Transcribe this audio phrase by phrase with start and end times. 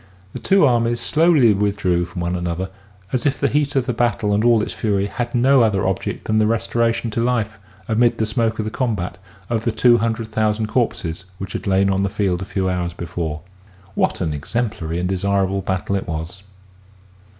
[0.33, 2.71] The two armies slowly withdrew from one another,
[3.13, 6.23] as if the heat of the battle and all its fury had no other object
[6.25, 10.29] than the restoration to life, amid the smoke of the combat, of the two hundred
[10.29, 13.41] thousand corpses which had lain on the field a few hours before.
[13.93, 16.41] What an exemplary and desirable battle it was